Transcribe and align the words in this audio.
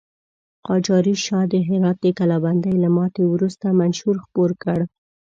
قاجاري 0.67 1.15
شاه 1.25 1.45
د 1.51 1.53
هرات 1.67 1.97
د 2.01 2.07
کلابندۍ 2.19 2.75
له 2.83 2.89
ماتې 2.97 3.23
وروسته 3.27 3.77
منشور 3.79 4.15
خپور 4.25 4.49
کړ. 4.63 4.79